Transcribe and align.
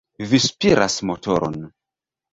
Vi 0.29 0.37
spiras 0.45 0.97
motoron! 1.11 1.63